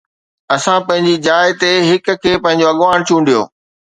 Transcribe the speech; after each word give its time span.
اسان 0.55 0.79
پنهنجي 0.87 1.13
جاءِ 1.27 1.51
تي 1.63 1.69
هڪ 1.89 2.05
کي 2.23 2.31
پنهنجو 2.43 2.69
اڳواڻ 2.71 2.97
چونڊيو. 3.07 3.41